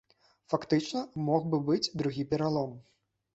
[0.53, 2.73] Фактычна, мог бы быць другі пералом.